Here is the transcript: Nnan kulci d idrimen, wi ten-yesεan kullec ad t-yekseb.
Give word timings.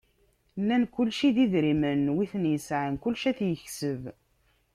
Nnan 0.59 0.83
kulci 0.93 1.29
d 1.35 1.37
idrimen, 1.45 2.03
wi 2.15 2.25
ten-yesεan 2.31 2.95
kullec 3.01 3.23
ad 3.29 3.35
t-yekseb. 3.37 4.01